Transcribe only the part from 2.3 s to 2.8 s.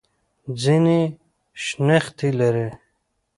لري.